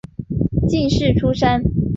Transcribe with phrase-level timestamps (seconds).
[0.67, 1.61] 进士出身。